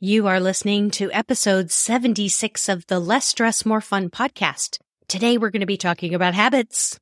[0.00, 4.80] You are listening to episode 76 of the Less Stress, More Fun podcast.
[5.06, 6.98] Today we're going to be talking about habits.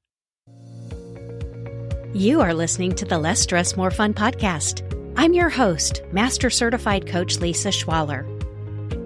[2.13, 4.83] You are listening to the Less Stress, More Fun podcast.
[5.17, 8.29] I'm your host, Master Certified Coach Lisa Schwaller.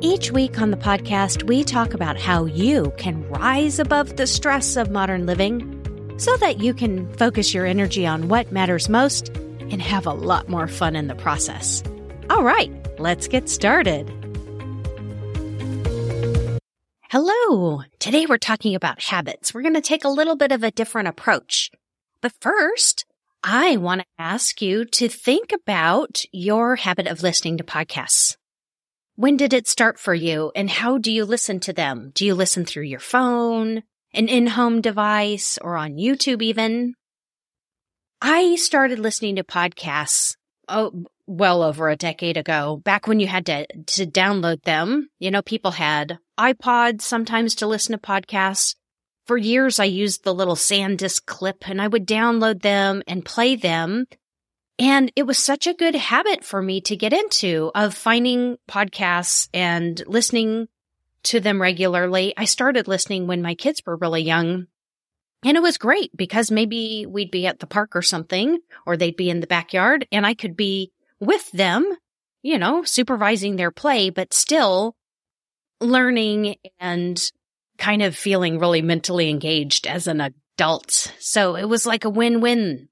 [0.02, 4.76] Each week on the podcast, we talk about how you can rise above the stress
[4.76, 5.72] of modern living
[6.18, 9.28] so that you can focus your energy on what matters most
[9.70, 11.84] and have a lot more fun in the process.
[12.28, 14.10] All right, let's get started.
[17.10, 17.82] Hello.
[17.98, 19.54] Today we're talking about habits.
[19.54, 21.70] We're going to take a little bit of a different approach.
[22.20, 23.04] But first,
[23.42, 28.36] I want to ask you to think about your habit of listening to podcasts.
[29.14, 32.10] When did it start for you and how do you listen to them?
[32.14, 36.94] Do you listen through your phone, an in-home device, or on YouTube even?
[38.20, 40.36] I started listening to podcasts
[40.68, 45.10] oh, well over a decade ago, back when you had to, to download them.
[45.18, 48.74] You know, people had iPods sometimes to listen to podcasts.
[49.26, 53.56] For years, I used the little SanDisk clip and I would download them and play
[53.56, 54.06] them.
[54.78, 59.48] And it was such a good habit for me to get into of finding podcasts
[59.54, 60.68] and listening
[61.24, 62.34] to them regularly.
[62.36, 64.66] I started listening when my kids were really young.
[65.44, 69.16] And it was great because maybe we'd be at the park or something, or they'd
[69.16, 71.84] be in the backyard and I could be with them,
[72.42, 74.94] you know, supervising their play, but still
[75.80, 77.30] learning and
[77.78, 81.12] kind of feeling really mentally engaged as an adult.
[81.18, 82.88] So it was like a win-win.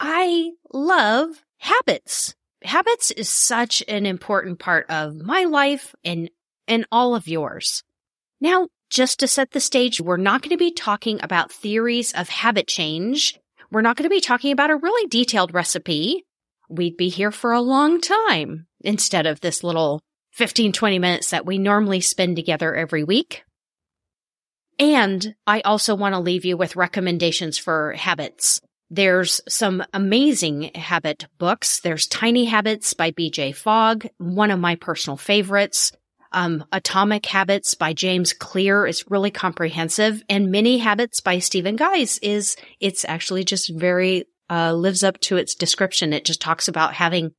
[0.00, 1.28] I love
[1.58, 2.34] habits.
[2.62, 6.30] Habits is such an important part of my life and,
[6.66, 7.82] and all of yours.
[8.40, 12.28] Now, just to set the stage, we're not going to be talking about theories of
[12.28, 13.38] habit change.
[13.70, 16.24] We're not going to be talking about a really detailed recipe
[16.68, 20.00] we'd be here for a long time instead of this little
[20.32, 23.44] 15, 20 minutes that we normally spend together every week.
[24.78, 28.60] And I also want to leave you with recommendations for habits.
[28.90, 31.80] There's some amazing habit books.
[31.80, 35.92] There's Tiny Habits by BJ Fogg, one of my personal favorites.
[36.32, 42.18] Um, Atomic Habits by James Clear is really comprehensive and Mini Habits by Stephen Guise
[42.18, 46.12] is, it's actually just very uh, lives up to its description.
[46.12, 47.32] It just talks about having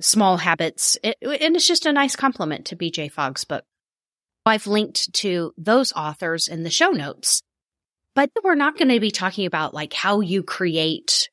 [0.00, 0.96] small habits.
[1.02, 3.64] It, and it's just a nice complement to BJ Fogg's book.
[4.46, 7.42] I've linked to those authors in the show notes,
[8.14, 11.30] but we're not going to be talking about like how you create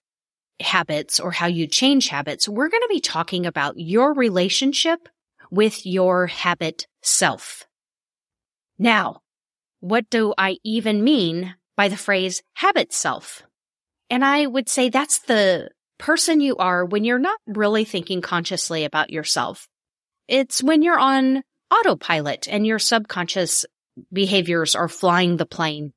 [0.61, 2.47] habits or how you change habits.
[2.47, 5.09] We're going to be talking about your relationship
[5.49, 7.65] with your habit self.
[8.79, 9.21] Now,
[9.81, 13.43] what do I even mean by the phrase habit self?
[14.11, 18.83] And I would say that's the person you are when you're not really thinking consciously
[18.83, 19.69] about yourself.
[20.27, 23.65] It's when you're on autopilot and your subconscious
[24.11, 25.93] behaviors are flying the plane.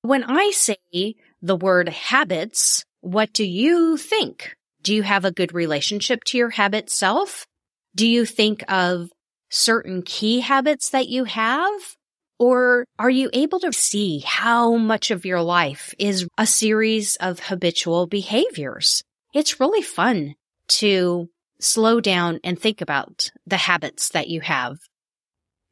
[0.00, 4.56] When I say the word habits, what do you think?
[4.80, 7.46] Do you have a good relationship to your habit self?
[7.94, 9.10] Do you think of
[9.50, 11.96] certain key habits that you have?
[12.38, 17.40] Or are you able to see how much of your life is a series of
[17.40, 19.02] habitual behaviors?
[19.32, 20.34] It's really fun
[20.68, 21.30] to
[21.60, 24.78] slow down and think about the habits that you have.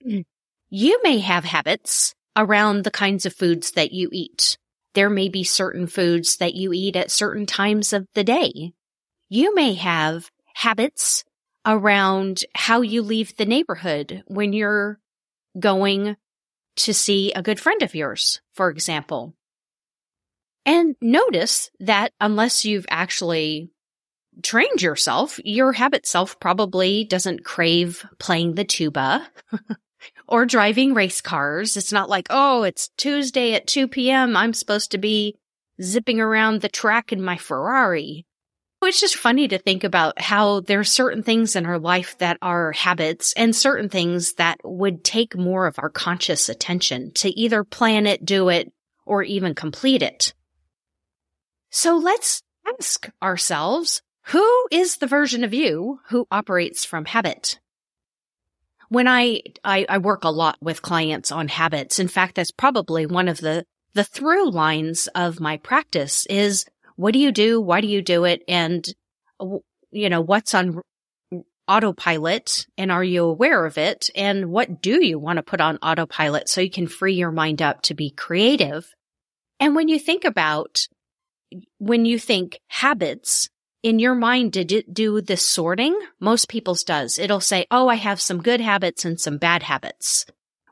[0.07, 0.25] Mm.
[0.71, 4.57] You may have habits around the kinds of foods that you eat.
[4.95, 8.73] There may be certain foods that you eat at certain times of the day.
[9.29, 11.25] You may have habits
[11.67, 14.99] around how you leave the neighborhood when you're
[15.59, 16.17] going
[16.77, 19.35] to see a good friend of yours, for example.
[20.67, 23.71] And notice that unless you've actually
[24.43, 29.29] trained yourself, your habit self probably doesn't crave playing the tuba
[30.29, 31.77] or driving race cars.
[31.77, 34.37] It's not like, oh, it's Tuesday at 2 p.m.
[34.37, 35.37] I'm supposed to be
[35.83, 38.27] zipping around the track in my Ferrari.
[38.87, 42.39] It's just funny to think about how there are certain things in our life that
[42.41, 47.65] are habits and certain things that would take more of our conscious attention to either
[47.65, 48.73] plan it, do it,
[49.05, 50.35] or even complete it.
[51.71, 52.43] So let's
[52.79, 57.59] ask ourselves, who is the version of you who operates from habit?
[58.89, 61.99] When I, I, I work a lot with clients on habits.
[61.99, 63.65] In fact, that's probably one of the,
[63.95, 66.65] the through lines of my practice is
[66.97, 67.61] what do you do?
[67.61, 68.43] Why do you do it?
[68.49, 68.85] And,
[69.91, 70.81] you know, what's on
[71.67, 74.11] autopilot and are you aware of it?
[74.15, 77.63] And what do you want to put on autopilot so you can free your mind
[77.63, 78.93] up to be creative?
[79.61, 80.87] And when you think about,
[81.79, 83.49] when you think habits,
[83.83, 85.99] in your mind, did it do the sorting?
[86.19, 87.19] Most people's does.
[87.19, 90.25] It'll say, Oh, I have some good habits and some bad habits.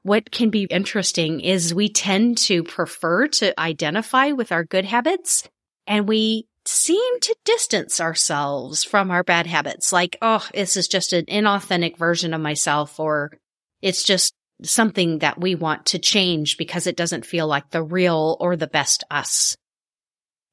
[0.02, 5.46] What can be interesting is we tend to prefer to identify with our good habits
[5.86, 9.92] and we seem to distance ourselves from our bad habits.
[9.92, 13.32] Like, oh, this is just an inauthentic version of myself, or
[13.80, 18.36] it's just something that we want to change because it doesn't feel like the real
[18.40, 19.56] or the best us.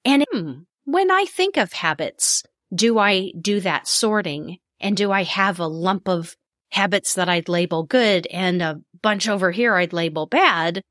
[0.03, 0.51] And hmm,
[0.85, 2.43] when I think of habits,
[2.73, 4.57] do I do that sorting?
[4.79, 6.35] And do I have a lump of
[6.71, 10.81] habits that I'd label good and a bunch over here I'd label bad?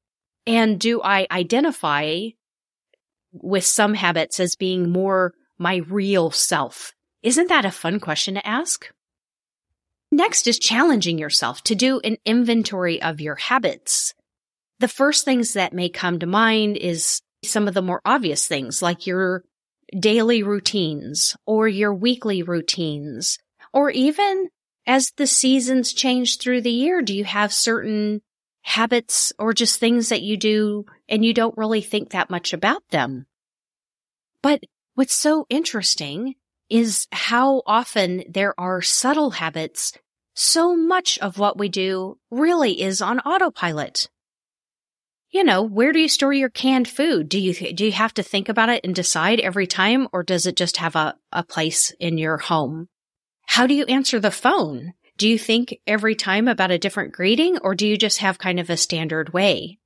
[0.46, 2.28] And do I identify
[3.42, 6.92] with some habits as being more my real self?
[7.22, 8.88] Isn't that a fun question to ask?
[10.10, 14.14] Next is challenging yourself to do an inventory of your habits.
[14.80, 18.80] The first things that may come to mind is some of the more obvious things
[18.80, 19.44] like your
[19.98, 23.38] daily routines or your weekly routines,
[23.72, 24.48] or even
[24.86, 28.22] as the seasons change through the year, do you have certain
[28.68, 32.86] habits or just things that you do and you don't really think that much about
[32.90, 33.26] them.
[34.42, 34.62] But
[34.94, 36.34] what's so interesting
[36.68, 39.94] is how often there are subtle habits.
[40.34, 44.08] So much of what we do really is on autopilot.
[45.30, 47.30] You know, where do you store your canned food?
[47.30, 50.44] Do you, do you have to think about it and decide every time or does
[50.44, 52.88] it just have a, a place in your home?
[53.46, 54.92] How do you answer the phone?
[55.18, 58.60] Do you think every time about a different greeting or do you just have kind
[58.60, 59.80] of a standard way?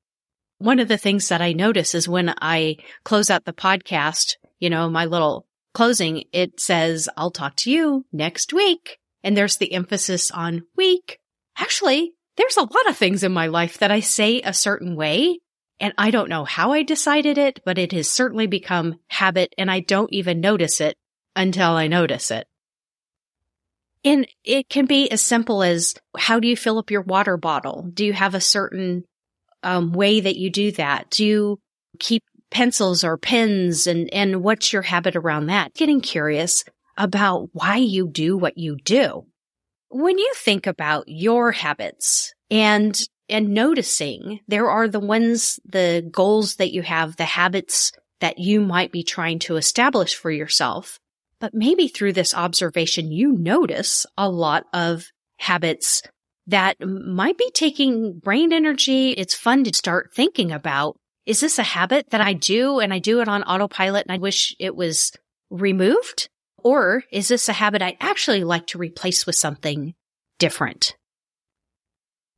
[0.59, 4.69] One of the things that I notice is when I close out the podcast, you
[4.69, 8.99] know, my little closing, it says, I'll talk to you next week.
[9.25, 11.19] And there's the emphasis on week.
[11.57, 15.39] Actually, there's a lot of things in my life that I say a certain way.
[15.81, 19.71] And I don't know how I decided it, but it has certainly become habit and
[19.71, 20.95] I don't even notice it
[21.35, 22.47] until I notice it.
[24.05, 27.89] And it can be as simple as how do you fill up your water bottle?
[27.93, 29.05] Do you have a certain
[29.63, 31.11] um, way that you do that?
[31.11, 31.61] Do you
[32.01, 35.75] keep pencils or pens and, and what's your habit around that?
[35.75, 36.65] Getting curious
[36.97, 39.25] about why you do what you do.
[39.89, 46.57] When you think about your habits and, and noticing there are the ones, the goals
[46.57, 50.99] that you have, the habits that you might be trying to establish for yourself.
[51.43, 55.11] But maybe through this observation, you notice a lot of
[55.41, 56.01] habits
[56.47, 59.11] that might be taking brain energy.
[59.11, 60.97] It's fun to start thinking about.
[61.27, 64.19] Is this a habit that I do and I do it on autopilot and I
[64.19, 65.11] wish it was
[65.51, 66.29] removed?
[66.59, 69.95] Or is this a habit I actually like to replace with something
[70.39, 70.95] different?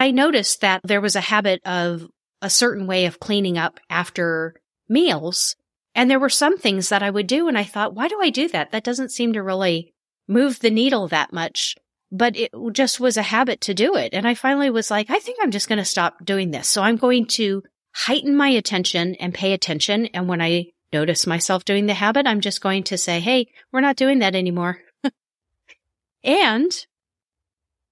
[0.01, 2.09] I noticed that there was a habit of
[2.41, 4.55] a certain way of cleaning up after
[4.89, 5.57] meals
[5.95, 8.31] and there were some things that I would do and I thought, why do I
[8.31, 8.73] do that?
[8.73, 9.95] That doesn't seem to really
[10.27, 11.77] move the needle that much.
[12.11, 14.15] But it just was a habit to do it.
[14.15, 16.69] And I finally was like, I think I'm just going to stop doing this.
[16.69, 17.63] So I'm going to
[17.93, 20.07] heighten my attention and pay attention.
[20.07, 23.81] And when I notice myself doing the habit, I'm just going to say, Hey, we're
[23.81, 24.79] not doing that anymore.
[26.25, 26.71] and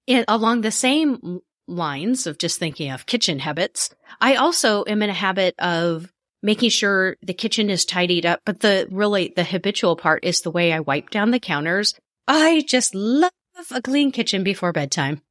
[0.06, 3.90] it, along the same lines of just thinking of kitchen habits,
[4.20, 8.40] I also am in a habit of making sure the kitchen is tidied up.
[8.44, 11.94] But the really, the habitual part is the way I wipe down the counters.
[12.26, 13.30] I just love
[13.70, 15.22] a clean kitchen before bedtime.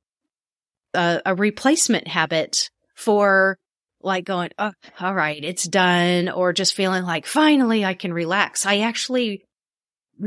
[0.93, 3.57] Uh, a replacement habit for
[4.03, 8.65] like going, oh, all right, it's done, or just feeling like finally I can relax.
[8.65, 9.45] I actually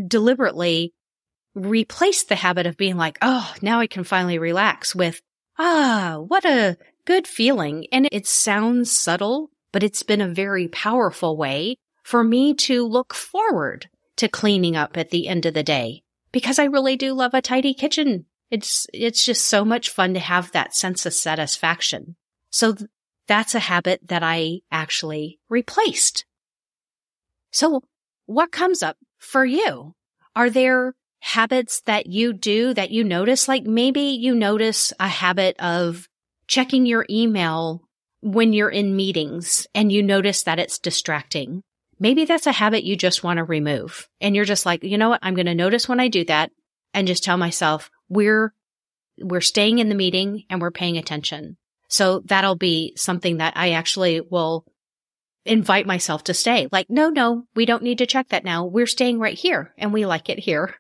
[0.07, 0.93] deliberately
[1.55, 5.21] replace the habit of being like, oh, now I can finally relax with,
[5.59, 7.87] ah, what a good feeling.
[7.93, 13.13] And it sounds subtle, but it's been a very powerful way for me to look
[13.13, 17.35] forward to cleaning up at the end of the day because I really do love
[17.35, 18.27] a tidy kitchen.
[18.53, 22.15] It's, it's just so much fun to have that sense of satisfaction.
[22.51, 22.89] So th-
[23.27, 26.25] that's a habit that I actually replaced.
[27.51, 27.83] So
[28.27, 29.97] what comes up for you?
[30.37, 33.49] Are there habits that you do that you notice?
[33.49, 36.09] Like maybe you notice a habit of
[36.47, 37.83] checking your email
[38.25, 41.63] when you're in meetings and you notice that it's distracting.
[42.01, 44.09] Maybe that's a habit you just want to remove.
[44.19, 45.21] And you're just like, you know what?
[45.23, 46.51] I'm going to notice when I do that
[46.95, 48.55] and just tell myself we're,
[49.19, 51.59] we're staying in the meeting and we're paying attention.
[51.89, 54.65] So that'll be something that I actually will
[55.45, 56.67] invite myself to stay.
[56.73, 58.65] Like, no, no, we don't need to check that now.
[58.65, 60.75] We're staying right here and we like it here.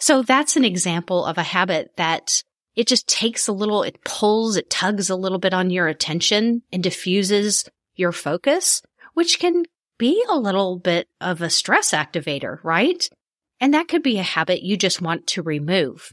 [0.00, 2.42] So that's an example of a habit that
[2.76, 6.62] it just takes a little, it pulls, it tugs a little bit on your attention
[6.72, 8.82] and diffuses your focus,
[9.14, 9.64] which can
[9.98, 13.08] be a little bit of a stress activator, right?
[13.60, 16.12] And that could be a habit you just want to remove.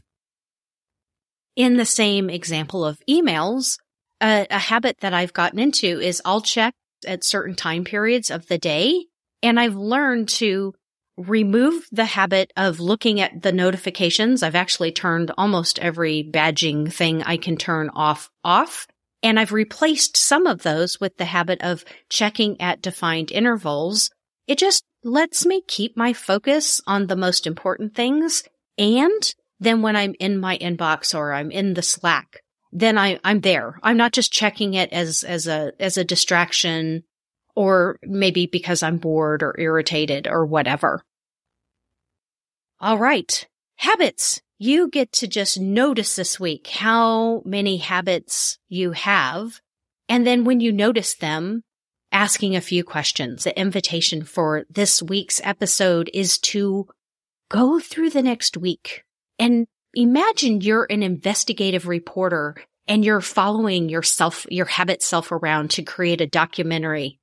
[1.56, 3.78] In the same example of emails,
[4.22, 6.74] a, a habit that I've gotten into is I'll check
[7.06, 9.06] at certain time periods of the day.
[9.42, 10.74] And I've learned to
[11.16, 14.42] remove the habit of looking at the notifications.
[14.42, 18.86] I've actually turned almost every badging thing I can turn off off.
[19.22, 24.10] And I've replaced some of those with the habit of checking at defined intervals.
[24.48, 28.42] It just lets me keep my focus on the most important things.
[28.76, 32.42] And then when I'm in my inbox or I'm in the Slack,
[32.72, 33.78] then I, I'm there.
[33.82, 37.04] I'm not just checking it as, as a, as a distraction
[37.54, 41.02] or maybe because I'm bored or irritated or whatever.
[42.80, 43.46] All right.
[43.76, 44.40] Habits.
[44.58, 49.60] You get to just notice this week how many habits you have.
[50.08, 51.64] And then when you notice them,
[52.12, 53.44] asking a few questions.
[53.44, 56.86] The invitation for this week's episode is to
[57.50, 59.04] go through the next week
[59.38, 62.56] and imagine you're an investigative reporter
[62.86, 67.18] and you're following yourself, your habit self around to create a documentary.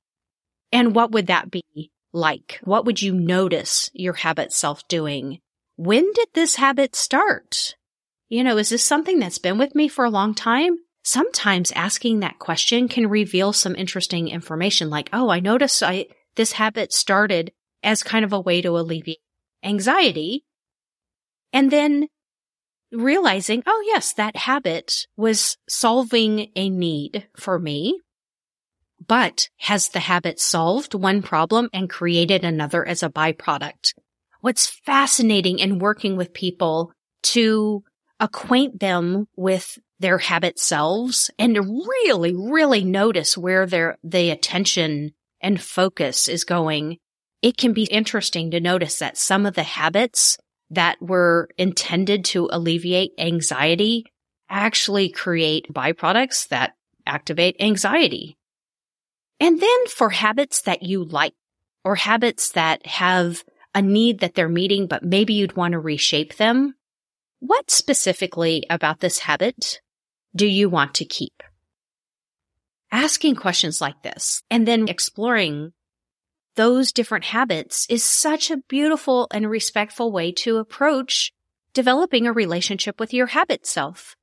[0.72, 2.60] And what would that be like?
[2.64, 5.40] What would you notice your habit self doing?
[5.76, 7.76] When did this habit start?
[8.28, 10.76] You know, is this something that's been with me for a long time?
[11.02, 16.52] Sometimes asking that question can reveal some interesting information like, oh, I noticed I, this
[16.52, 19.18] habit started as kind of a way to alleviate
[19.64, 20.44] anxiety.
[21.52, 22.08] And then
[22.92, 28.00] realizing, oh yes, that habit was solving a need for me.
[29.06, 33.94] But has the habit solved one problem and created another as a byproduct?
[34.40, 36.92] What's fascinating in working with people
[37.22, 37.82] to
[38.20, 45.12] acquaint them with their habit selves and to really, really notice where their, the attention
[45.40, 46.98] and focus is going.
[47.42, 50.38] It can be interesting to notice that some of the habits
[50.70, 54.04] that were intended to alleviate anxiety
[54.48, 56.74] actually create byproducts that
[57.06, 58.36] activate anxiety.
[59.40, 61.34] And then for habits that you like
[61.82, 63.42] or habits that have
[63.74, 66.74] a need that they're meeting, but maybe you'd want to reshape them.
[67.38, 69.80] What specifically about this habit
[70.36, 71.42] do you want to keep?
[72.92, 75.72] Asking questions like this and then exploring
[76.56, 81.32] those different habits is such a beautiful and respectful way to approach
[81.72, 84.16] developing a relationship with your habit self.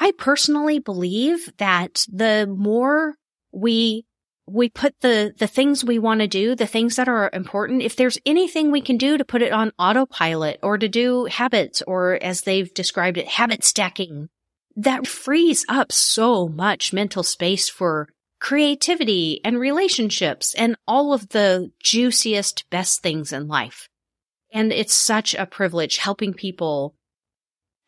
[0.00, 3.14] I personally believe that the more
[3.52, 4.06] we
[4.46, 7.96] we put the the things we want to do, the things that are important, if
[7.96, 12.18] there's anything we can do to put it on autopilot or to do habits or
[12.22, 14.28] as they've described it, habit stacking,
[14.76, 18.08] that frees up so much mental space for
[18.40, 23.88] creativity and relationships and all of the juiciest, best things in life.
[24.52, 26.94] And it's such a privilege helping people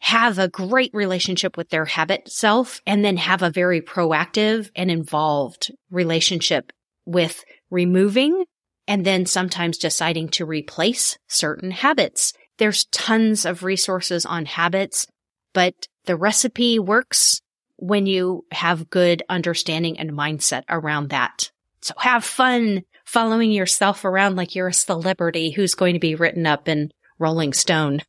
[0.05, 4.91] have a great relationship with their habit self and then have a very proactive and
[4.91, 6.73] involved relationship
[7.07, 8.45] with removing
[8.87, 12.35] and then sometimes deciding to replace certain habits.
[12.59, 15.07] There's tons of resources on habits,
[15.55, 17.41] but the recipe works
[17.77, 21.51] when you have good understanding and mindset around that.
[21.81, 26.45] So have fun following yourself around like you're a celebrity who's going to be written
[26.47, 28.03] up in Rolling Stone.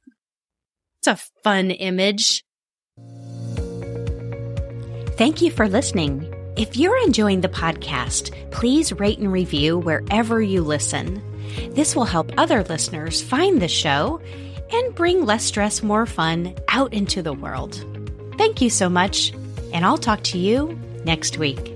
[1.08, 2.44] It's a fun image.
[5.18, 6.34] Thank you for listening.
[6.58, 11.22] If you're enjoying the podcast, please rate and review wherever you listen.
[11.76, 14.20] This will help other listeners find the show
[14.72, 17.86] and bring less stress, more fun out into the world.
[18.40, 19.32] Thank you so much
[19.74, 21.75] and I'll talk to you next week.